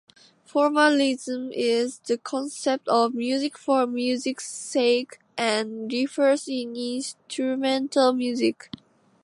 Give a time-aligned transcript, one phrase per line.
[0.45, 8.71] 'Formalism' is the concept of 'music for music's sake' and refers to instrumental music.